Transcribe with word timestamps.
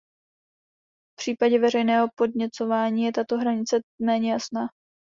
V 1.13 1.21
případě 1.21 1.59
veřejného 1.59 2.07
podněcování 2.15 3.03
je 3.03 3.11
tato 3.11 3.37
hranice 3.37 3.79
méně 4.01 4.31
jasná. 4.31 4.67